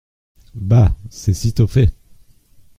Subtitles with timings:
[0.55, 0.97] Bah!
[1.11, 1.91] c’est sitôt fait!